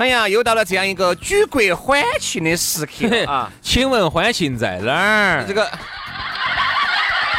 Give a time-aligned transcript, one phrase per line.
[0.00, 3.52] 哎呀，又到了这样一个举国欢庆的时刻啊！
[3.60, 5.44] 请问欢庆在哪儿？
[5.46, 5.70] 这个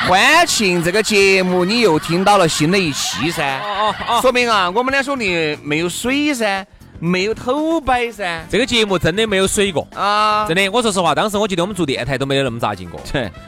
[0.08, 3.60] 欢庆这个节目，你又听到了新的一期噻。
[3.62, 6.64] 哦哦哦，说明啊，我们两兄弟没有水噻。
[7.04, 10.46] 没有偷摆噻，这个节目真的没有水过啊！
[10.48, 13.02] 真的，我说实话，当时我记得我们做电台都没有那么扎劲过。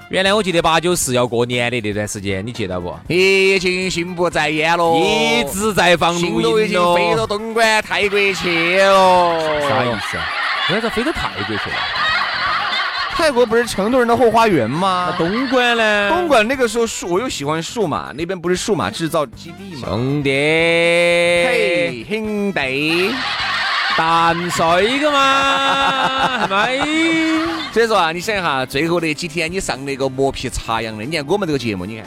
[0.10, 2.92] 原来我记得八九四要过年的那段时间，你记得不？
[3.08, 9.60] 已经心不在焉了，一直在放录音已经飞到东莞泰国去了。
[9.70, 10.26] 啥意思啊？
[10.72, 12.03] 为啥飞到泰国去了？
[13.16, 15.14] 泰国不是成都人的后花园吗？
[15.18, 16.10] 东莞呢？
[16.10, 19.88] 东莞那个时候树，我又喜欢树嘛，那边不是数码制造基地吗？
[19.88, 23.14] 兄弟，嘿，兄弟。
[23.96, 26.80] 淡水的嘛， 係咪？
[27.72, 32.06] 所以说啊，你想一下，最后那几天你上那个磨皮擦痒的，你看我们这个节目，你看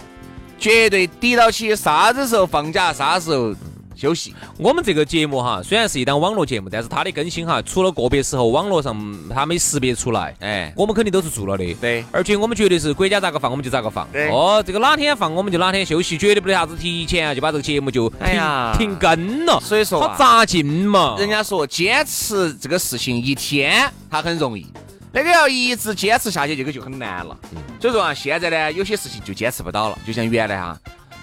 [0.59, 3.55] 绝对抵到起啥子时候放假，啥时候。
[3.97, 4.35] 休息。
[4.59, 8.95] 我们这个节目哈，虽然是一档网络节目，但是它的更新哈，除了个别时候网络上
[9.35, 11.75] 它没识别出来，哎，我们肯定都是做了的。
[11.75, 14.07] 对，而且我们绝对是国家咋个放我们就咋个放。
[14.13, 14.29] 对。
[14.31, 19.59] 哦，这个哪天放我们就哪天休息，绝对不得啥子提前啊就把这个节目就停停更了。
[19.61, 21.17] 所以说，好扎劲嘛。
[21.19, 24.67] 人家说坚持这个事情一天它很容易，
[25.13, 27.37] 那个要一直坚持下去这个就很难了。
[27.81, 30.79] 所以说啊，现在呢有些事情就坚持不到了，就像原来哈，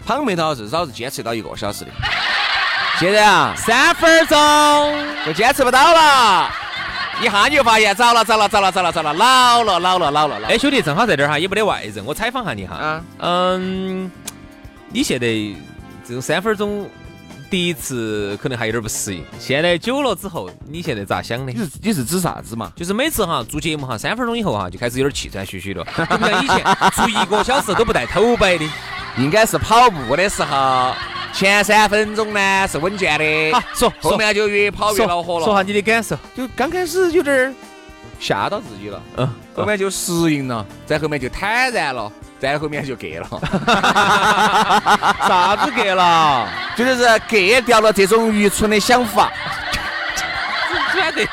[0.05, 1.91] 胖妹头至少是坚持到一个小时的。
[2.99, 4.37] 现在啊，三分钟
[5.25, 6.49] 就坚持不到了，
[7.21, 10.47] 一下你就发现糟了，糟了，糟了，糟了，糟了，老了，老了，老了老。
[10.47, 12.75] 哎，兄弟，正好在这儿哈，也没得外人，我采访下你哈。
[12.75, 14.09] 啊，嗯，
[14.89, 15.27] 你现在
[16.07, 16.87] 这种三分钟
[17.49, 21.51] 第一次可能还有点不适应，现在久了之后，你现在咋想的？
[21.51, 22.71] 你是你是指啥子嘛？
[22.75, 28.65] 就是每次哈做节目哈，三分钟以后哈就开始有点气喘吁吁了， 就不像以前做一个小时都不带头摆的，
[29.17, 30.93] 应该是跑步的时候。
[31.33, 35.45] 前三分钟呢是稳健的，好说，后面就越跑越恼火了。
[35.45, 37.53] 说下你的感受，就刚开始有点
[38.19, 43.27] 吓到自己了，嗯，后面就适应了，在后面就坦然了，在后面就给了。
[45.27, 46.47] 啥子给了？
[46.77, 49.31] 就是给掉了这种愚蠢的想法。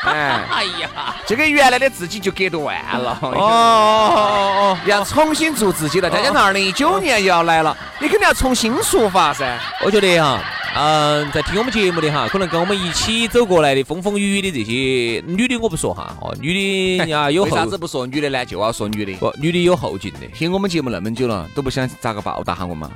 [0.04, 3.18] 哎，哎呀，这个原来的自己就隔断了。
[3.22, 6.10] 哦哦哦哦，要重新做自己了。
[6.10, 9.58] 再加上二零一九年又要来了，你肯定要重新出发噻。
[9.84, 10.40] 我觉得哈，
[10.76, 17.50] 嗯，在听我们节目的哈，可能跟我们一起走过来的风风雨雨的这些女的，我不说哈，哦，女的呀 有后。
[17.50, 18.44] 为啥子不说女的呢？
[18.44, 19.12] 就要说女的。
[19.14, 20.26] 不，女的有后劲的。
[20.34, 22.90] 听我们节目那么久了，都不想咋个报答下我们？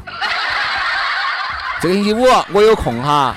[1.81, 3.35] 这个星期五我有空哈。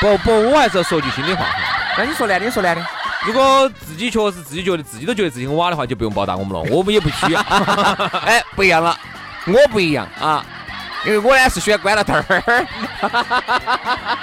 [0.00, 1.71] 不不，我还是要说句心里话哈。
[1.98, 2.84] 那你说难的，说难的。
[3.26, 7.40] 如果自己确实自己觉得自己都觉得自己很瓦的话，就不用报答我们了， 我们也不需要。
[8.24, 8.98] 哎，不一样了，
[9.46, 10.44] 我不一样啊。
[11.04, 12.66] 因为我呢是喜欢关了灯儿，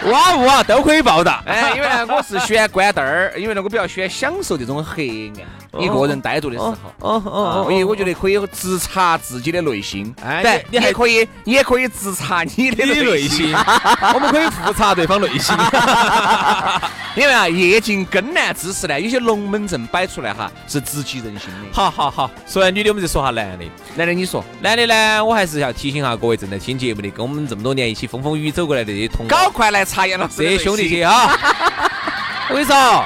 [0.10, 1.44] 瓦屋啊都可以报答。
[1.46, 5.46] 哎，因为呢我是喜欢关灯儿，因为呢我比较喜欢享受这种黑暗，
[5.78, 6.72] 一个人呆着的时候。
[6.72, 7.64] 哦哦哦。
[7.64, 10.12] 所以我觉得可以直察自己的内心。
[10.26, 13.54] 哎，对，你还可以，你也可以直察你的内心。
[14.16, 15.56] 我们可以复查对方内心。
[17.16, 21.68] 因为啊，夜尽更难之时呢，有些龙门阵摆出来哈，是直击人心的。
[21.74, 23.66] 好好好，说完女的，我们就说下男的。
[23.96, 26.80] 男的你说，男的呢，我还是要提醒下各位正在听。
[26.80, 31.38] 节目的，跟我们这么多年一起风风雨雨走过来的这些同，搞快来查验了这些兄弟些啊！
[32.48, 33.04] 我跟你说，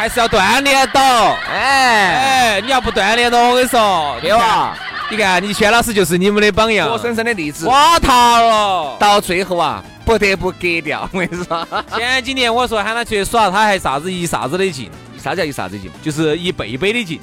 [0.00, 1.36] 还是要锻炼到。
[1.46, 4.74] 哎哎，你要不锻炼的，我跟你说，对吧？
[5.10, 7.66] 你看，你轩老师就是你们的榜样，活生生的例子。
[7.66, 11.06] 瓦塌了，到最后啊，不得不割掉。
[11.12, 11.68] 我跟你说，
[11.98, 14.90] 前几年我说喊他去耍，他还啥子一啥子的劲？
[15.22, 15.90] 啥叫一啥子劲？
[16.02, 17.20] 就是一倍倍的劲。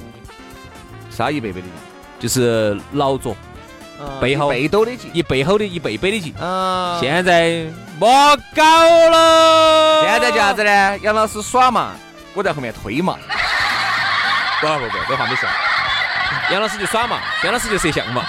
[1.10, 1.72] 啥一倍倍的劲？
[2.20, 3.36] 就是劳作。
[4.20, 6.32] 背后背兜的劲，一背后的一倍倍的劲。
[6.40, 7.66] 嗯，现在
[7.98, 8.08] 莫
[8.54, 8.62] 搞
[9.10, 10.04] 了。
[10.04, 10.98] 现在叫啥子呢？
[11.02, 11.90] 杨老师耍嘛，
[12.34, 13.16] 我在后面推嘛。
[14.60, 15.48] 不不不，这话没说。
[16.50, 18.24] 杨老师就耍嘛，杨老师就摄像嘛。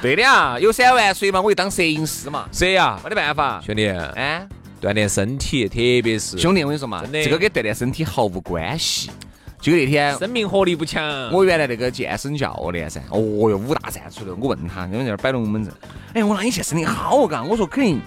[0.00, 2.48] 对的啊，有三万岁嘛，我就当摄影师嘛。
[2.50, 2.98] 谁呀？
[3.04, 4.46] 没得办法，兄弟，哎，
[4.80, 9.10] 锻炼身体，特别是兄弟，我跟你说嘛，这个跟锻炼身体毫无关系。
[9.60, 11.30] 就那天生命活力不强。
[11.30, 15.72] 我原来那个健身教练噻，哦哟，五大三粗的，我问他，你们在这儿摆龙门阵，
[16.14, 18.00] 哎，我说你现在身体好嘎，我说肯定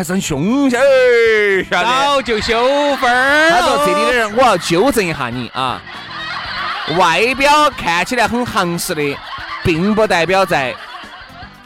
[0.00, 1.62] 还是很凶些？
[1.64, 5.78] 早就修分儿他说这里的人，我要纠正一下你啊，
[6.98, 9.18] 外表看起来很行实的，
[9.62, 10.74] 并不代表在，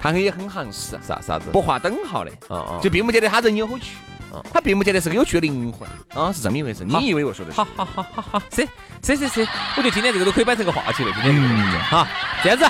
[0.02, 1.44] 他也很行实，啥啥子？
[1.52, 2.80] 不划等号的，哦哦。
[2.82, 3.94] 就并不见得他人有好趣，
[4.52, 5.88] 他并不见得是个有趣的灵魂。
[6.20, 6.84] 啊，是这么一回事。
[6.84, 7.52] 你以为我说的？
[7.54, 8.66] 好好好好好，是
[9.04, 11.12] 是是是，我觉得今天这个都可以摆成个话题了。
[11.12, 12.08] 今天这个龙门阵哈，
[12.42, 12.64] 这样子，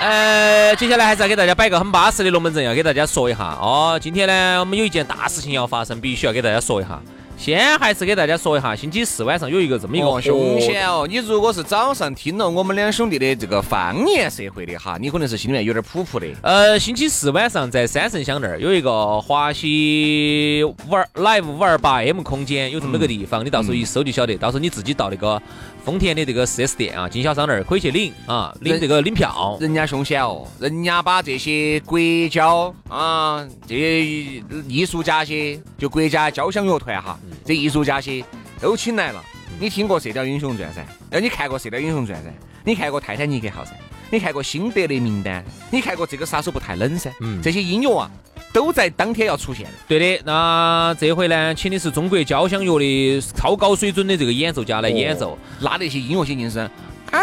[0.00, 3.98] 呃，接下来还是要给大家摆个很巴适的龙门阵，要给大家说一下哦。
[4.00, 7.00] 今天呢，我们有一件大事情要发生，必须要给大家说一下。
[7.36, 11.06] 先还是给大家说一下，星期四晚上有一个这么一个凶险哦！
[11.08, 16.26] 你如果是早上听了我们两兄弟的这个方言社会的哈，你可能是心里面有点普普的。
[16.42, 24.36] 呃，星期四晚上在三圣乡那儿有一个华西五二 Live 五二八 M 空间，有这么个地方，你到时候一搜就晓得。
[24.36, 25.40] 到时候你自己到那个
[25.84, 29.56] 丰田的这个 4S 店啊，经销商那儿可以去领啊，领这个领票。
[29.60, 31.98] 人家凶险哦，人家把这些国
[32.30, 34.04] 交啊，这些
[34.68, 38.22] 艺术家些，就国家交响乐团哈，这艺术家些
[38.60, 39.24] 都请来了。
[39.58, 40.86] 你听过《射雕英雄传》噻？
[41.10, 42.30] 那，你看过《射雕英雄传》噻？
[42.64, 43.72] 你看过《泰坦尼克号》噻？
[44.10, 45.42] 你看过《辛德勒名单》？
[45.70, 47.12] 你看过这个杀手不太冷噻？
[47.20, 48.10] 嗯这些音乐啊，
[48.52, 49.72] 都在当天要出现的。
[49.86, 55.38] 对的，那这回呢，请的是中国交响乐的超高水准的这个演奏家来演奏。
[55.60, 56.58] 拉，那那些音乐性是
[57.10, 57.18] 嚯，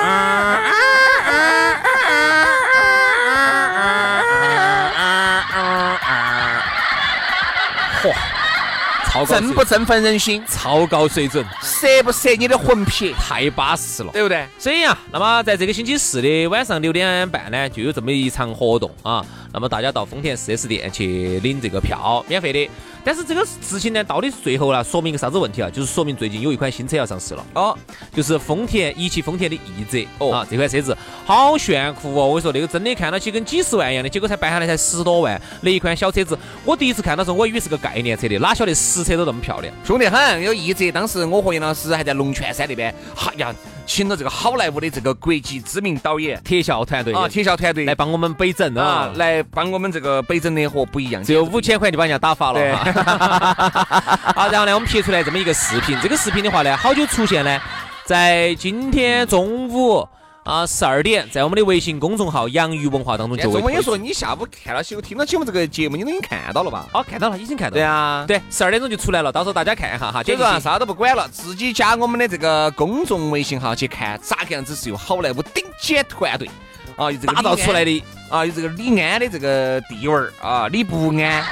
[9.15, 14.11] 超振不振奋人心，超高水准，摄不摄你的魂魄，太巴适了。
[14.11, 14.45] 对不对？
[14.59, 19.25] 所以啊，那么在这个星期四的晚上六点半呢，就有这么一场活动啊。
[19.53, 22.69] 那么大家到丰田 4S 店去领这个票，免费的。
[23.05, 25.69] 但是这个事情呢，到底是最后呢，说明一个啥子问题啊？
[25.69, 27.77] 就是说明最近有一款新车要上市了，哦，
[28.13, 32.27] 就是丰田一汽丰田的奕泽哦啊，这款车子好炫酷哦！
[32.27, 39.73] 我跟你说，那个真的看到起跟几十万一样的，结果才办下来才十多万，那一款小车子，我第一次看到时候，我以为是个概念车的，哪晓得实车都那么漂亮。
[39.85, 40.41] 凶得很。
[40.41, 43.53] 有一折，当时我和杨老师还在龙泉山那边，哎呀，
[43.85, 51.23] 请了这个好莱坞的这个国际知名导演特效团队啊，特效团队来帮我们北整啊啊，，来帮我们这个北整的和不一样。
[51.23, 54.33] 只有五千块就把人家打发对了哈。
[54.35, 57.59] 好，然后呢，我们拍出来这么一个视频，这个视频的话呢，好久出现呢？
[58.03, 60.07] 在今天中午
[60.45, 63.59] 啊十二点，在我们的微信公众号“洋芋文化”当中就会。
[63.59, 66.87] 我跟你说，你下午看了起，听了起我们这个节目，你都已经看到了吧？
[66.93, 67.79] 哦，看到了，已经看到了。
[67.79, 70.21] 对啊，对，十二点钟就出来了，到时候大家看一下哈。
[70.21, 76.47] 所以说啊，点进去啥都不管了，自己加我们的这个公众微信号去看，咋个样子是由好莱坞顶尖团队
[76.95, 78.03] 啊，有这个打造出来的。
[78.29, 81.43] 啊，有这个李安的这个地位儿啊，李不安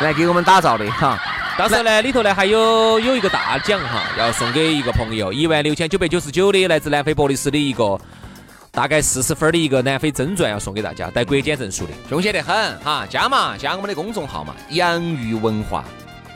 [0.00, 1.18] 来给我们打造的哈。
[1.58, 7.98] 到时候呢，里头呢还有有一个大奖哈，要送给一个朋友，一万六千九百九十九的来自南非博利斯的一个
[8.78, 11.92] 大概四十分的一个南非真传要送给大家，带国检证书的。
[12.08, 15.84] 凶险得很哈，加嘛，加我们的公众号嘛，洋芋文化，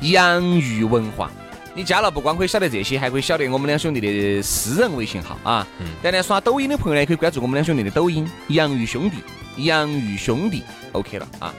[0.00, 1.30] 洋芋文化。
[1.72, 5.64] 你加了不光可以晓得这些，还可以晓得我们两兄弟的私人微信号啊。
[5.78, 9.18] 嗯当然，刷抖音的朋友呢，也可以关注我们两兄弟的抖音“洋芋兄弟”，
[9.62, 11.54] 洋芋兄弟，OK 了啊。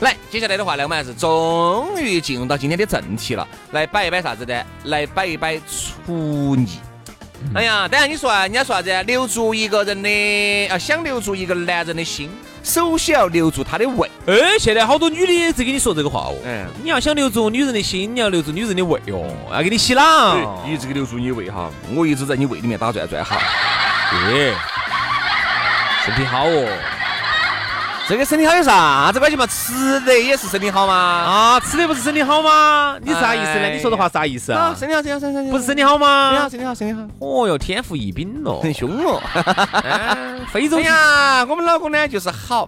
[0.00, 4.64] 来，接下来的话呢，我们还是终于进入到今天的正题了，来摆一摆啥子呢？
[4.82, 6.66] 来摆一摆厨艺。
[7.54, 9.02] 哎呀，当然你说啊，人家说啥子？
[9.04, 12.28] 留住一个人的啊，想留住一个男人的心，
[12.62, 14.10] 首先要留住他的胃。
[14.26, 16.34] 哎，现在好多女的在跟你说这个话哦。
[16.44, 20.64] 嗯你要想留住女人的心，你要留住女人的胃哦，要给你洗脑。
[20.66, 23.38] 一直给留住你胃哈，我一直在你胃里面打转转哈。
[24.26, 24.52] 对，
[26.04, 26.97] 身体好哦。
[28.08, 29.46] 这个身体好有啥子关系嘛？
[29.46, 30.94] 吃的也是身体好吗？
[30.94, 32.96] 啊，吃的不是身体好吗？
[33.02, 33.66] 你啥意思呢？
[33.66, 34.76] 哎你说的话啥意思啊，啊？
[34.78, 38.60] 身体好，身体好，身体好，不是身体好吗身体好，身体好，身体好，哦哟，天赋异禀咯。
[38.62, 39.20] 很 凶哦。
[39.84, 40.16] 哎
[40.50, 42.66] 非洲哎呀，我们老公呢就是好，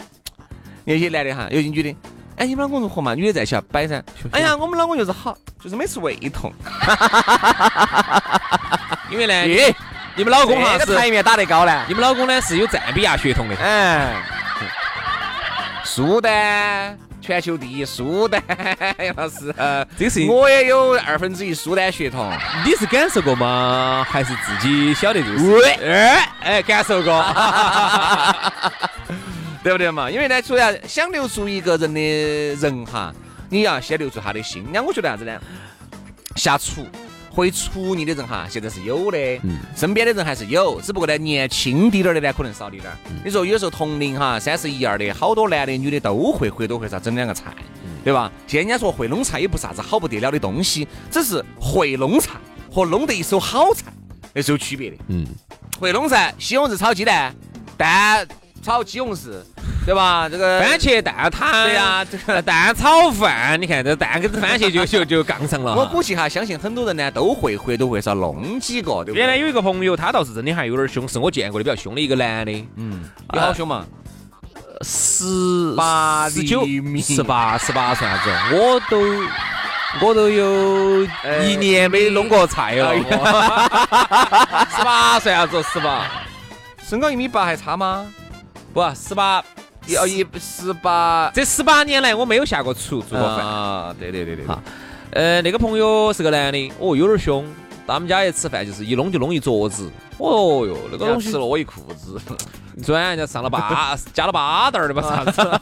[0.84, 1.96] 有些男的哈，有些女的，
[2.36, 3.14] 哎，你们老公如何嘛？
[3.14, 4.02] 女的在一起要摆噻。
[4.32, 6.52] 哎呀，我们老公就是好，就是每次胃痛。
[9.10, 9.74] 因为呢，哎，
[10.16, 11.82] 你们老公哈是，这个台面打得高呢。
[11.88, 13.56] 你们老公呢是有赞比亚血统的。
[13.56, 14.14] 哎，
[15.92, 18.40] 苏丹，全球第一苏丹，
[19.00, 22.32] 杨老师，呃这个事情我也有二分之一苏丹血统。
[22.64, 24.06] 你是感受过吗？
[24.08, 25.44] 还是自己晓得这个事？
[25.44, 27.20] 喂哎哎，感受过。
[29.64, 30.08] 对不对嘛？
[30.08, 32.00] 因为呢，主要想留住一个人的
[32.54, 33.12] 人哈，
[33.48, 34.64] 你要先留住他的心。
[34.72, 35.40] 那我觉得啥子呢？
[36.36, 36.86] 下厨
[37.30, 42.96] 会处你的人哈，现在是有的，嗯身边的人还是有，只不过呢，年轻滴点儿的呢，可能少滴点儿。
[43.24, 47.54] 你说有时候同龄哈，三十一二的好多男的女的都会或多或少整两个菜，
[48.04, 48.30] 对吧？
[48.46, 52.32] 现在人家说会弄菜也不啥子好不得了的东西，只是会弄菜
[52.70, 53.92] 和弄得一手好菜
[54.34, 54.96] 那是有区别的。
[55.08, 55.24] 嗯，
[55.78, 57.34] 会弄菜，西红柿炒鸡蛋，
[57.76, 58.26] 蛋
[58.62, 59.42] 炒西红柿。
[59.90, 60.28] 对吧？
[60.28, 65.74] 这个番茄蛋挞，对呀，这个蛋炒饭，你看这蛋跟番茄就 就就杠上了。
[65.74, 69.14] 我估计哈，相信很多人呢都会或多或少弄几个，对不对？
[69.14, 72.68] 原来有一个朋友，他倒是真的还有点凶，是我见过的比较凶的一个男的。
[72.76, 73.02] 嗯，
[73.34, 73.84] 有好凶嘛？
[74.82, 76.64] 十八、十九、
[77.02, 78.30] 十八、十八算啥子？
[78.54, 81.02] 我都我都有
[81.42, 82.94] 一年没弄过菜了。
[84.70, 85.60] 十八算啥子？
[85.64, 86.06] 十八，
[86.80, 88.06] 身高一米八还差吗？
[88.72, 89.42] 不，十八。
[89.86, 93.94] 要一十八，这十八年来我没有下过厨做过饭啊！
[93.98, 94.62] 对对对对，哈，
[95.12, 97.44] 呃，那个朋友是个男的，哦，有点凶。
[97.86, 99.90] 到我们家一吃饭，就是一弄就弄一桌子。
[100.18, 102.20] 哦哟，那个东西吃了我一裤子。
[102.84, 105.60] 昨晚人家上了八，加了八袋的嘛啥子？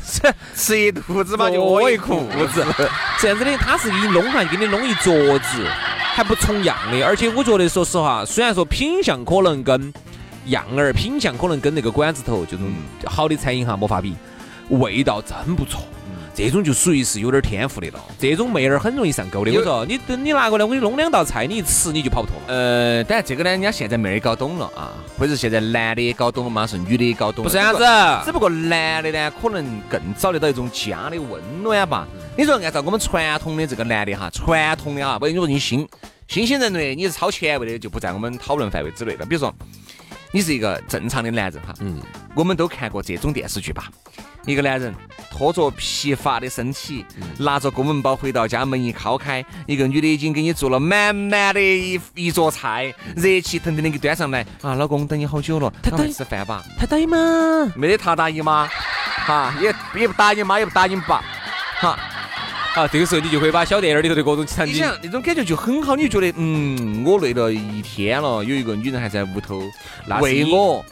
[0.02, 2.20] 吃吃一肚子嘛，就我一裤
[2.54, 2.64] 子。
[3.20, 5.66] 这样子的，他是给你弄上，给你弄一桌子，
[6.14, 7.04] 还不重样的。
[7.04, 9.92] 而且我觉得，说实话，虽然说品相可能跟。
[10.46, 12.66] 样儿品相可能跟那个馆子头这种
[13.06, 14.14] 好的餐饮哈没法比，
[14.68, 15.82] 味道真不错。
[16.32, 18.00] 这种就属于是有点天赋的了。
[18.18, 19.50] 这种妹儿很容易上钩的。
[19.52, 22.36] 我说你等你拿过来，我给你弄两道菜，你一吃你就跑不脱。
[22.46, 27.50] 呃，但这个呢，人家现在妹儿搞懂了啊，或者现在男的也搞懂了嘛，是女的也搞懂了。
[27.50, 32.06] 不是这样子，只不过男的呢，可能更找得到一种家的温暖吧。
[32.38, 35.86] 你说按照我们传统的这个男的哈，传统的哈，不，你说你新
[36.28, 39.26] 新兴人类，你是超前卫的，就不在我们讨论范围之内了。
[39.26, 39.52] 比如说。
[40.32, 42.00] 你是一个正常的男人哈，嗯，
[42.34, 43.88] 我们都看过这种电视剧吧？
[44.46, 44.94] 一个男人
[45.30, 47.04] 拖着疲乏的身体，
[47.38, 54.74] 拿着公文包回到家，门一敲开，一个女的已经给你做了满满的一一桌菜，热气腾腾的给端上来啊！
[54.74, 56.64] 老公，等你好久了，他等吃饭吧？
[56.78, 57.18] 他答应吗？
[57.74, 58.66] 没得他答应吗？
[59.26, 61.22] 哈，也也不打你妈，也不打你爸，
[61.80, 61.98] 哈。
[62.74, 69.60] 啊，这个时候你就会把小电影里头的各种场景，你想那种感觉就很好，你就觉得嗯，我累了一天了，有一个女人还在屋头
[70.20, 70.84] 为我，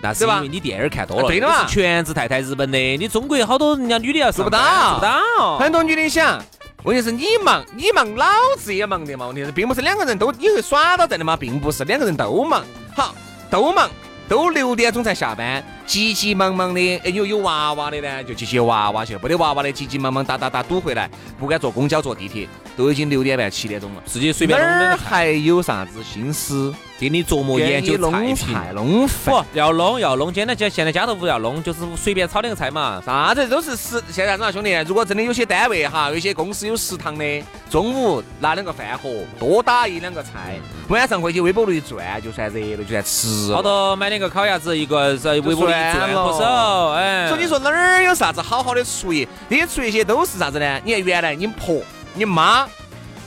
[0.00, 4.58] 那是因为你电影看多了，对的嘛，全职太太日本的，你中国好多人家女的要做不到，
[4.90, 6.42] 做不到，很多女的想，
[6.84, 8.26] 问题是你忙，你忙，老
[8.56, 12.64] 子也忙的嘛，问题是并不是两个人都你会耍到在的嘛，并不是两个人都忙，
[12.94, 13.14] 好，
[13.50, 13.90] 都忙。
[14.28, 26.74] 都六点钟才下班，急急忙忙的，哎，有有娃娃的呢，就去接娃娃去；没得娃娃的，急急忙忙打打打堵回来，不敢坐公交坐地铁，都已经六点半七点钟了，自己随便哪儿还有啥子心思？
[26.98, 33.02] 给你琢磨研究菜菜弄饭，要弄要弄，简单家现在家头不要弄，就是随便炒两个菜嘛。
[33.04, 34.72] 啥子都是食，现在啥兄弟？
[34.88, 43.52] 如果真的有些单位哈，有些公司有食堂的，中午拿两个饭盒，多打一两个菜，晚上回去微波炉一转，就算热了，就算吃。
[43.52, 46.92] 好多买两个烤鸭子，一个在微波炉一转脱手。
[46.92, 49.26] 哎，所以你说哪儿有啥子好好的厨艺？
[49.48, 50.80] 这些厨艺些都是啥子呢？
[50.84, 51.80] 你看原来你婆、
[52.14, 52.66] 你妈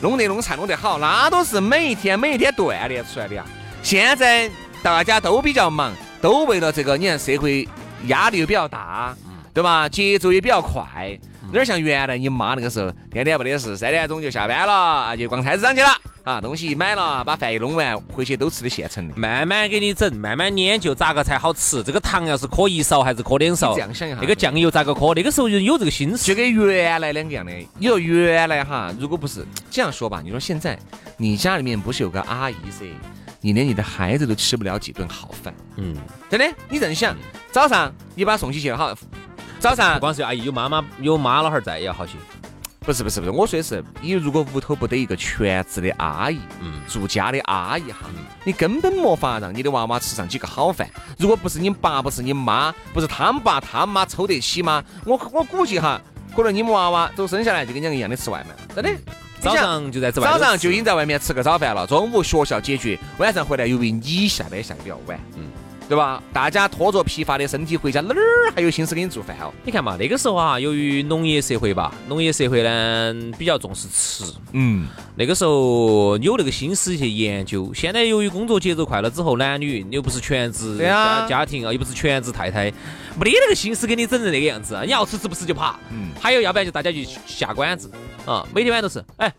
[0.02, 3.44] 弄得弄菜弄得好，那都是每一天每一天锻炼出来的呀。
[3.82, 4.50] 现在
[4.82, 7.68] 大家都比较忙，都为了这个，你看社会
[8.08, 9.16] 压力又比较大，
[9.54, 9.90] 对吧？
[9.90, 11.18] 节奏也比较快，
[11.52, 15.90] 哪儿像原来你妈那个时候，天天不得事，三点钟就下班了，啊，就逛菜市场去了，
[16.24, 25.14] 啊，东西一买了，把饭一弄完，回去都吃的现成的，慢慢给你整，慢慢研究咋个才好吃，这个糖要是磕一勺还是磕两勺，这样想一下，那个酱油咋个磕？
[25.16, 27.52] 那个时候就有这个心思，就跟原来两个样的。
[27.78, 30.78] 你说原来哈，如果不是这样说吧，你说现在
[31.18, 32.86] 你家里面不是有个阿姨噻？
[33.42, 35.96] 你连你的孩子都吃不了几顿好饭，嗯，
[36.30, 37.16] 真的，你这样想，
[37.52, 38.94] 早上你把他送起去了好，
[39.60, 42.14] 早上不光是阿姨，有妈妈有妈老汉儿在也要好些。
[42.80, 48.10] 不是不是不是，我说的是，你如果屋头不得一个全职的阿姨，嗯，住家的阿姨哈，
[48.46, 50.90] 你根本没法让你的娃娃吃上几个好饭。
[51.18, 54.82] 如果不是你爸，不是你妈，不是他们爸他妈抽得起吗？
[55.06, 56.02] 我我估计哈，
[56.36, 59.00] 可能你们娃娃都生下来就跟你一样的吃外卖，真的。
[59.42, 65.44] 早上就在吃早上就已经在外面吃个早饭了，中午学校解决，晚上回来由于你下班下的比较晚，嗯，
[65.90, 66.22] 对吧？
[66.32, 69.52] 大家拖着疲乏的身体回家，哪儿还有心思给你做饭哦？
[69.66, 77.74] 你看嘛，那个时候啊，由于农业社会吧，农业社会呢比较重视吃，嗯，那个时候有那个心思去研究。
[77.74, 82.72] 现在由于工作节奏快了之后，男女又不是全职家家庭啊，又不是全职太太，
[83.20, 84.80] 没得那个心思给你整成那个样子。
[84.86, 87.90] 你要吃吃不吃就爬，嗯，还有要不然就大家就下馆子。
[88.28, 89.34] 啊，每天晚上都是，哎，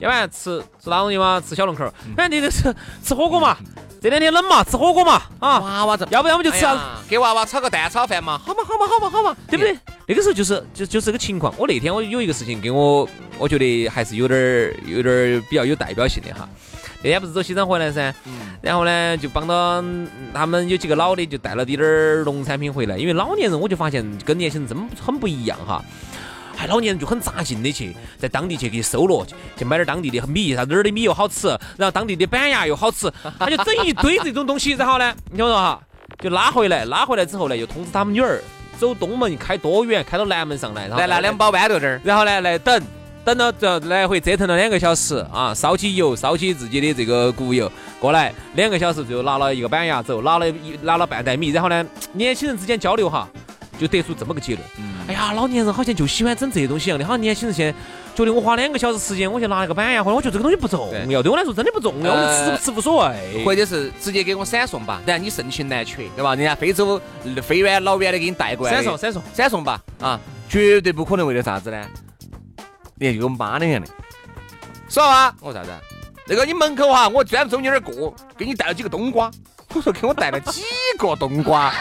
[0.00, 1.38] 今晚吃吃哪东西嘛？
[1.46, 1.84] 吃小龙口。
[2.16, 3.54] 反正你这是吃火锅嘛？
[4.00, 5.20] 这两天冷嘛，吃火锅嘛？
[5.40, 6.66] 啊，娃娃子，要不然我们就吃，
[7.06, 8.38] 给娃娃炒个蛋炒饭嘛？
[8.38, 9.76] 好嘛，好嘛，好嘛，好嘛，对不对？
[10.06, 11.52] 那个时候就是就就是这个情况。
[11.58, 13.06] 我那天我有一个事情给我，
[13.38, 16.48] 我觉得还是有点儿有点儿比较有代表性的哈。
[17.02, 18.14] 那天不是走西藏回来噻，
[18.62, 19.84] 然后呢就帮到
[20.32, 25.84] 他们有几个老的就带了点点儿农产品回来，因为老年人我就发现跟年轻人真很不一样哈。
[26.60, 29.26] 哎，老年人就很扎劲的去在当地去给收罗，
[29.56, 31.48] 去买点当地的米，啥哪儿的米又好吃，
[31.78, 35.80] 然后当地的板牙又好吃， 他就整一堆这种东西，然后呢，你听我说哈，
[36.22, 38.42] 就拉回来，拉回来之后呢，又通知他们女儿
[38.78, 42.82] 走东门开多远，开到南门上来，然后来拿两包豌豆汁儿，然后呢来等，
[43.24, 53.26] 等到这来回折腾了两个小时啊，烧起油，烧起自己的这个谷油过来，两个小时最后拿了一个板牙走，拿了一拿了半袋米，然后呢，年轻人之间交流哈。
[53.80, 54.64] 就得出这么个结论。
[55.08, 57.04] 哎呀，老年人好像就喜欢整这些东西一样的。
[57.04, 57.74] 好像年轻人现在
[58.14, 62.12] 觉得我花两个小时时间，我去拿一个板呀，或者，我觉得这个东西不重要，对我来说真的不重要。
[62.12, 65.00] 我吃不吃无所谓，或者是直接给我闪送吧。
[65.06, 66.34] 然后你盛情难却，对吧？
[66.34, 67.00] 人家非洲
[67.42, 69.80] 飞远老远的给你带过来，闪送闪送闪送吧。
[70.00, 71.86] 啊，绝对不可能为了啥子呢？
[72.96, 73.88] 你看就跟妈那样的。
[74.88, 75.70] 说啊，我说啥子？
[76.26, 79.30] 那个你门口哈，我专门从你那儿过，给你带了几个冬瓜。
[79.72, 80.62] 我说给我带了几
[80.98, 81.72] 个冬瓜。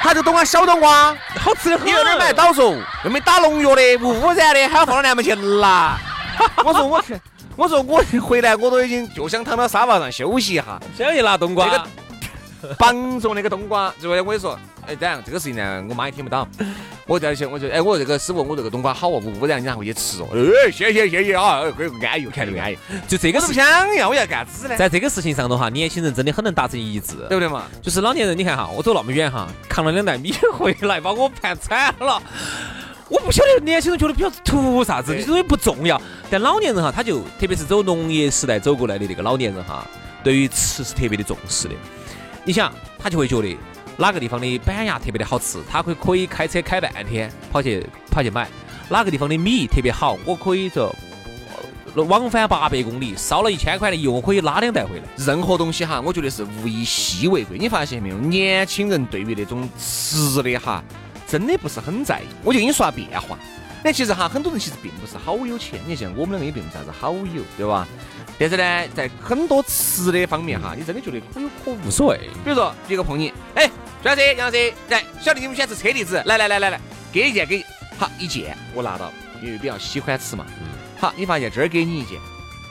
[0.00, 1.86] 他就冬瓜小冬瓜，好吃的很。
[1.86, 2.74] 你有点买到说，
[3.04, 5.98] 又没打农药的，无污染的，还要放到南门去拿。
[6.64, 7.20] 我说我去，
[7.56, 10.64] 我说我回来我都已经就想躺到沙发上休息一下，
[10.96, 11.84] 想去拿冬瓜。
[12.78, 16.46] 绑着那个冬瓜，最后我跟你说，哎，这样这个事情呢，我妈也听不到。
[17.06, 20.28] 我在想，我就哎，我这个师傅，我这个冬瓜好哦，不污染，你拿回去吃哦。
[20.32, 22.76] 哎，谢谢谢谢啊，这个安逸，看这个安逸。
[23.06, 24.76] 就这个是不想要，我要干子呢？
[24.76, 27.64] 在这个事情上头哈，年轻人真的很能达成一致，对不对嘛？
[27.80, 32.22] 就是老年人，你看哈，我走那么远哈，扛了两袋米回来，把我盘惨了。
[33.08, 35.98] 我不晓得年轻人觉得比较图啥子，这东西不重要。
[36.28, 39.86] 但老年人哈，他就特别是走农业时代走过来的那个老年人哈，
[40.22, 41.74] 对于吃是特别的重视的。
[42.48, 43.54] 你想，他就会觉得
[43.98, 48.48] 哪个地方的板鸭特别的好吃，他可以可以开车开半天跑去跑去买。
[48.88, 50.90] 哪个地方的米特别好，我可以说
[51.94, 55.04] 往返八百公里，烧了一千块的油，我可以拉两袋回来。
[55.18, 57.58] 任何东西哈，我觉得是物以稀为贵。
[57.58, 58.16] 你发现没有？
[58.16, 60.82] 年轻人对于那种吃的哈，
[61.26, 62.24] 真的不是很在意。
[62.42, 63.38] 我就给你说下变化。
[63.84, 65.80] 那其实哈，很多人其实并不是好有钱。
[65.86, 67.86] 你像我们两个也并不是啥子好友，对吧？
[68.38, 72.18] 但是呢，在很多吃的方面哈，你真的觉得可有可无，所谓。
[72.44, 73.68] 比如说，别个碰你，哎，
[74.04, 76.80] 老师，杨老师，来，晓得你们喜欢吃车厘子，来来来来来，
[77.12, 77.64] 给一件给，
[77.98, 80.46] 好一件我拿到，因为比较喜欢吃嘛。
[81.00, 82.16] 好，你发现这儿给你一件，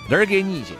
[0.09, 0.71] 那儿给你一件，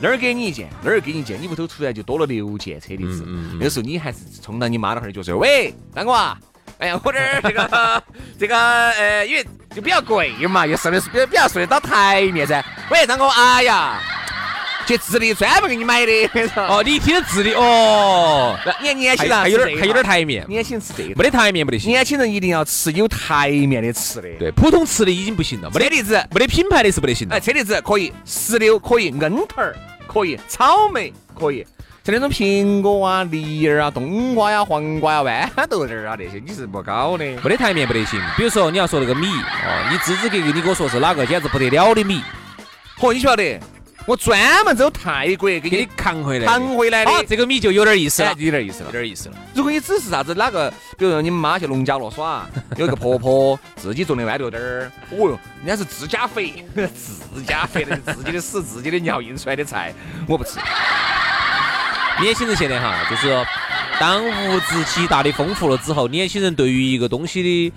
[0.00, 3.24] 那儿给你一件，那儿给你一件，你屋头突然就多了六件车厘子。
[3.60, 6.36] 那个时候你还是冲到你妈那儿就说，喂，张哥啊，
[6.78, 8.02] 哎呀，我这儿这个
[8.40, 12.64] 这个呃，因为就比较贵嘛，又顺的是比比较顺得到台面噻。
[12.90, 14.00] 喂，张哥，哎呀。
[14.96, 16.12] 去智利专门给你买的，
[16.68, 29.74] 哦，你听智利哦，你年轻人还有点还有点台面，年轻人吃这个没得台面不得行，年轻人一定要吃有台面的吃的，对，普通吃的已经不行了，没得栗子，没得品牌的是不得行的，哎，车厘子可以，石榴可以，樱桃儿
[30.06, 31.66] 可以，草莓可以，
[32.04, 38.20] 像那种苹果啊、梨儿啊、冬瓜呀、黄瓜呀、豌豆仁儿啊那些，你是不搞的，没得台面不得行。
[38.36, 42.20] 比如说你要说那个米哦，你支支格格你给我说是哪个简直不得了的米，
[42.98, 43.58] 嚯，你晓得？
[44.04, 49.36] 我专门走泰国给你扛回来，扛回来的，这个米就有点意思了，有点意思了，有点意思了。
[49.54, 50.34] 如果你只是啥子？
[50.34, 52.44] 哪个，比如说你们妈去农家乐耍，
[52.76, 59.94] 有一个婆婆自己种的豌豆豆儿，哦哟，人家是自家肥， 自家肥的，自己的屎、自己的尿印出来的菜，
[60.26, 60.58] 我不吃。
[62.20, 63.46] 年轻人现在哈，就是
[64.00, 67.72] 当物质极大的丰富了之后，年轻人对于一个东西的。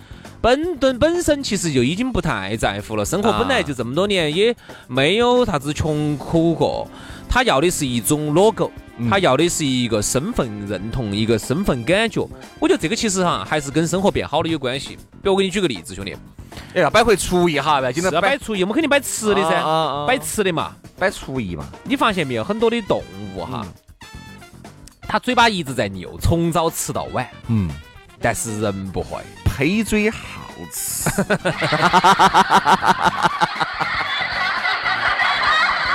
[0.45, 4.55] 本本本身其实就已经不太在乎了，生活本来就这么多年，也
[4.87, 6.87] 没有啥子穷苦过。
[7.27, 8.69] 他要的是一种 logo，
[9.09, 12.21] 他要的是一个身份认同，一个身份感觉。
[12.59, 14.89] 我觉得这个其实哈，还是跟生活变好了有关系。
[15.13, 16.15] 比如我给你举个例子，兄弟，
[16.75, 21.65] 哎呀，摆回厨艺哈，今天摆厨艺，我们肯定摆吃的噻，摆吃的嘛，摆厨艺嘛。
[21.83, 23.01] 你发现没有，很多的动
[23.35, 23.65] 物哈，
[25.07, 27.67] 它嘴巴一直在扭，从早吃到晚，嗯，
[28.21, 29.17] 但是人不会。
[29.57, 30.17] 黑嘴好
[30.71, 31.09] 吃，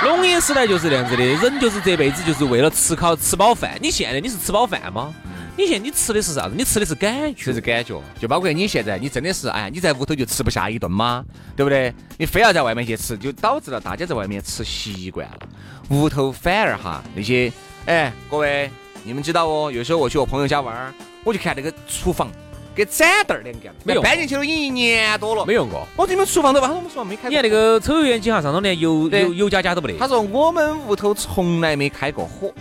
[0.03, 3.77] 农业时代就是这样子的，人就是这辈子就是为了吃烤吃饱饭。
[3.79, 5.13] 你现在你是吃饱饭吗？
[5.55, 6.55] 你现在你吃的是啥子？
[6.57, 8.01] 你吃的是感觉，是感觉。
[8.19, 11.23] 就包括你现在，你真的是哎，你在屋头就吃不下一顿吗？
[11.55, 11.93] 对不对？
[12.17, 15.39] 你非要在外面去吃，就导致了大家在外面吃习惯了，
[15.89, 17.51] 屋头反而哈那些
[17.85, 18.71] 哎，各位
[19.03, 20.91] 你们知道哦，有时候我去我朋友家玩儿，
[21.23, 22.31] 我就看那个厨房。
[22.75, 25.85] 跟展凳儿两个，没用，搬进去都已经一年多了，没用过。
[25.95, 27.29] 我这边厨房都把我们厨房没开。
[27.29, 29.97] 你看那个抽油烟机哈，上头连油油油加加都不得。
[29.97, 32.51] 他说我们屋头从来没开过火。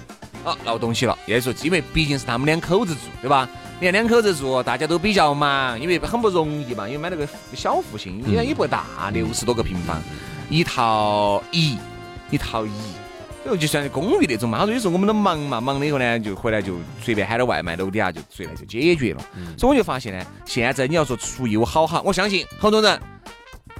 [0.43, 1.17] 啊，闹东西了。
[1.27, 3.49] 也说因为毕竟是他们两口子住，对吧？
[3.79, 10.01] 你看两口子住，大家都比较忙，因为很不容易嘛，因为买了个小户型，也也不大，六十多个平方，
[10.49, 11.77] 一套一，
[12.31, 12.71] 一套一。
[13.45, 19.23] 就就算公寓那种嘛，他说有时候我们都忙嘛，忙了以后呢，就回来就随便喊点外卖，楼底下就随便就解决了。
[19.57, 23.01] 所以我就发现呢，现在你要说出游好哈，我相信很多人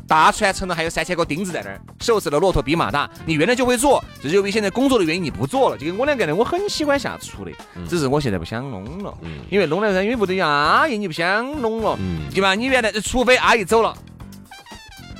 [0.09, 3.09] 大船沉了还有三千个钉子在那儿，瘦死的骆驼比马大。
[3.27, 5.79] 你原来就会做，这就因为现在工作的原因你不做了。
[5.79, 7.53] 就跟我两个人，我很喜欢下厨的，
[7.89, 9.17] 只是我现在不想弄了，
[9.51, 11.99] 因为弄了噻，因为屋头有阿姨，你不想弄了，
[12.35, 12.55] 对吧？
[12.55, 13.95] 你原来除非阿姨走了，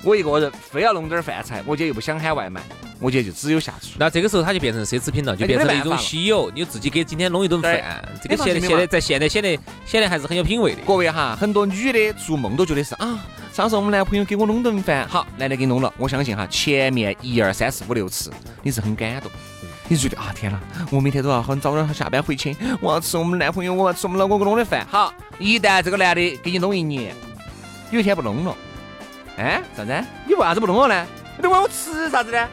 [0.03, 2.61] 我一个人非要弄点饭菜，我姐又不想喊外卖。
[3.01, 6.51] 我觉得就只有下厨，那这个时候它就变成奢侈品了，就变成了一种稀有。
[6.55, 10.83] 你自己给今天弄一顿饭，这个显得现在在现在显得显得还是很有品味的。
[10.87, 13.19] 各位哈，很多女的做梦都觉得是啊，
[13.55, 15.93] 上次我们男朋友给我弄顿饭，好，男的给你弄了。
[15.97, 18.31] 我相信哈，前面一二三四五六次，
[18.63, 19.31] 你是很感动，
[19.89, 20.61] 你觉得啊，天哪，
[20.91, 24.87] 我每天都要很早点下班回去，我要吃我们男朋友，我要吃我们老公给我弄的饭。
[24.91, 27.15] 好，一旦这个男的给你弄一年，
[27.91, 28.55] 有一天不弄了，
[29.39, 30.05] 哎，啥子？
[30.29, 31.07] 你为啥子不弄了呢？
[31.43, 32.47] 你问我吃啥子呢？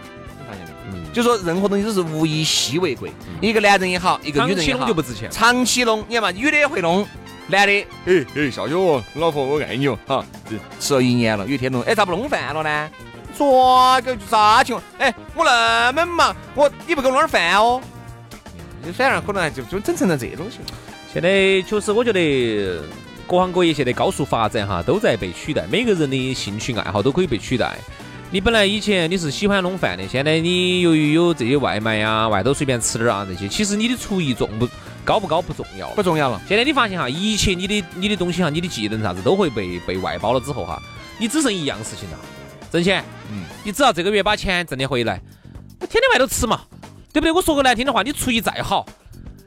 [1.18, 5.28] 就说任何东西都是物以稀为贵，一个男人也好，一个女人也好，就不值钱。
[5.32, 7.04] 长期弄，你看嘛，女的也会弄，
[7.48, 8.76] 男的，哎哎，笑笑，
[9.16, 10.24] 老婆我爱你哦，哈，
[10.80, 12.92] 吃了一年了，有一天弄，哎，咋不弄饭了呢？
[13.36, 14.84] 抓个啥情况？
[15.00, 17.82] 哎，我那么忙，我你不给我弄点饭哦？
[18.96, 20.78] 反而可能就就整成了这种情况。
[21.12, 21.30] 现在
[21.68, 22.84] 确实，我觉得
[23.26, 27.76] 各行各业现在高速发展哈，都在被取代，每个人的兴趣爱好都可以被取代。
[28.30, 34.68] 你本来以前你是喜欢弄饭的，现在你由于有这些外卖呀，外头随便吃点啊这些，其实你的厨艺重不
[35.06, 36.42] 高不高不重要，不重要了。
[36.46, 40.82] 现在你发现哈，一切你的你的东西哈，你的技能啥子都会被被外包了之后哈，
[41.18, 42.18] 你只剩一样事情了，
[42.70, 43.02] 挣钱。
[43.32, 45.22] 嗯，你只要这个月把钱挣得回来，
[45.80, 46.64] 天天外头吃嘛，
[47.14, 47.32] 对不对？
[47.32, 48.86] 我说个难听的话，你厨艺再好，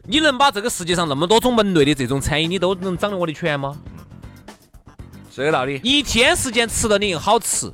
[0.05, 3.77] 你能把这个世界上那么多种门类的这种餐饮，你都能掌握的全吗？
[5.37, 5.79] 这个道理。
[5.85, 7.71] 一天时间吃到你好吃。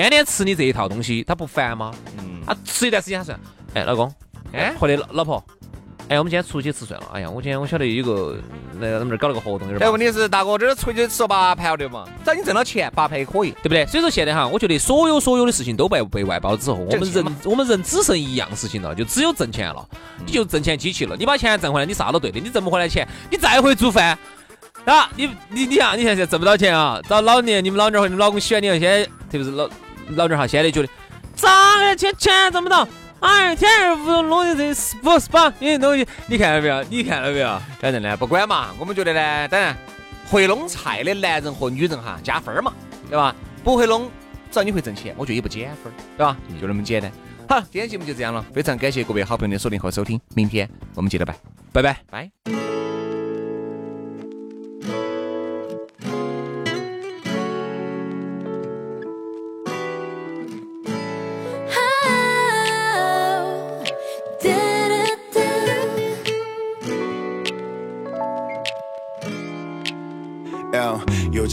[0.00, 1.92] 天天吃你这一套东西，他不烦吗？
[2.18, 3.38] 嗯，他吃一段时间他算，
[3.74, 4.12] 哎，老公，
[4.52, 5.44] 哎，或者老老婆，
[6.08, 7.06] 哎，我们今天出去吃算了。
[7.12, 8.36] 哎呀，我今天我晓得有个
[8.80, 9.78] 那个我们这儿搞了个活动，有点。
[9.78, 12.04] 但问题是，大哥这儿出去吃八盘对嘛？
[12.24, 13.86] 只要你挣到钱，八盘也可以，对不对？
[13.86, 19.88] 所以说现在哈，我觉得所有所有的事情都被被外包之后，我们人我们人只剩一样事情了，就只有挣钱了。
[20.26, 22.40] 你就挣钱机器了，你把钱挣回来，你啥都对的。
[22.40, 24.18] 你挣不回来钱，你再会做饭
[24.86, 25.08] 啊？
[25.16, 27.00] 你你你啊，你现在挣不到钱啊？
[27.08, 29.68] 到老年，你们老娘和你们老公喜欢你，现在特别是老。
[30.10, 30.88] 老点哈，现在觉得
[31.34, 32.86] 咋个钱钱挣不到？
[33.20, 36.82] 哎，天天屋头弄的这不是把你东西，你看到没有？
[36.84, 37.60] 你看到没有？
[37.80, 39.74] 反正呢，不管嘛，我们觉得呢，当然
[40.26, 42.72] 会弄菜的男人和女人哈加分嘛，
[43.08, 43.34] 对吧？
[43.62, 44.10] 不会弄，
[44.50, 46.36] 只要你会挣钱，我觉得也不减分，对吧？
[46.60, 47.10] 就那么简单。
[47.48, 51.34] 好，今天节目就这样了，非常感谢各位好朋友的锁定和收听，明天我们接着拜，
[51.72, 52.73] 拜拜拜。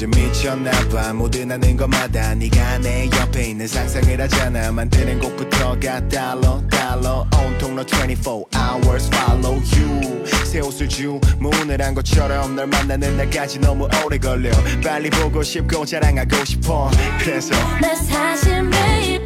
[0.02, 7.28] 요즘 미쳤나봐 모든 하는 것마다 네가 내 옆에 있는 상상을 하잖아 만드는 곡부터가 달러 달러
[7.30, 10.26] 온통로24 hours follow you.
[10.44, 14.50] 새 옷을 주문을 한 것처럼 널 만나는 날까지 너무 오래 걸려.
[14.84, 16.90] 빨리 보고 싶고 자랑하고 싶어.
[17.20, 19.24] 그래서 나 사실 매일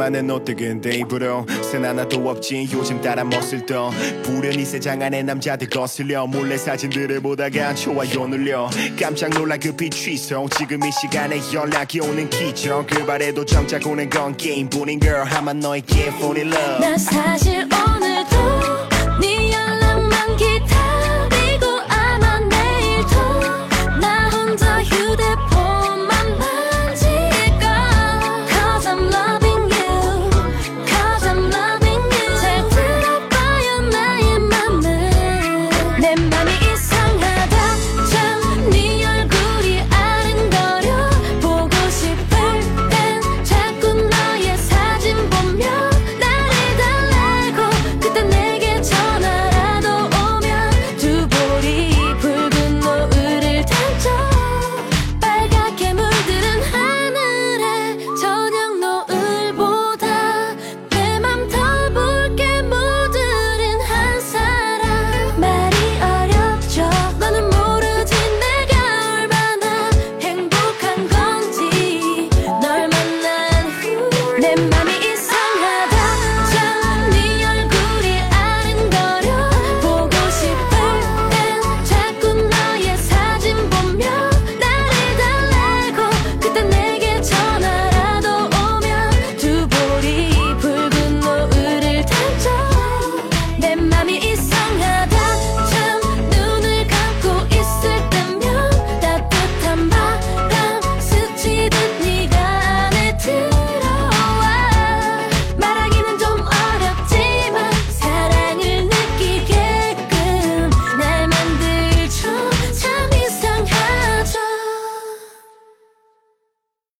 [0.00, 3.90] 옷들 근데 입으로 쓴 하나도 없지 요즘 따라 멋을 떠.
[4.22, 6.26] 부련히 세장 안에 남자들 거슬려.
[6.26, 8.70] 몰래 사진들을 보다가 좋아요 눌려.
[8.98, 12.86] 깜짝 놀라 급히 취소 지금 이 시간에 연락이 오는 기적.
[12.86, 15.26] 그 발에도 정작 오는 건 게임뿐인 girl.
[15.30, 16.80] 아마 너에게 fall in love.
[16.80, 18.09] 나 사실 오늘